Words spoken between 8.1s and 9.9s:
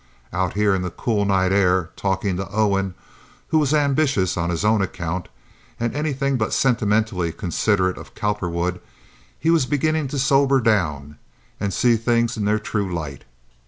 Cowperwood, he was